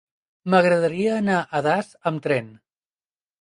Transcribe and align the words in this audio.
M'agradaria 0.53 1.11
anar 1.17 1.35
a 1.59 1.61
Das 1.67 1.93
amb 2.13 2.25
tren. 2.29 2.49